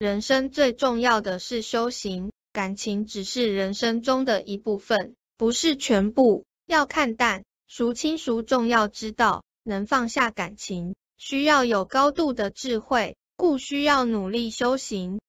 [0.00, 6.46] 人生最重要的是修行感情只是人生中的一部分不是全部。
[6.66, 10.94] 要看淡孰轻孰重要知道能放下感情。
[11.18, 15.20] 需要有高度的智慧故需要努力修行